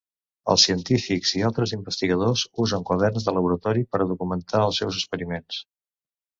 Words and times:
Els 0.53 0.61
científics 0.69 1.33
i 1.39 1.43
altres 1.49 1.73
investigadors 1.77 2.47
usen 2.65 2.87
quaderns 2.89 3.29
de 3.29 3.37
laboratori 3.37 3.87
per 3.93 4.03
a 4.07 4.11
documentar 4.15 4.65
els 4.67 4.83
seus 4.85 5.01
experiments. 5.05 5.65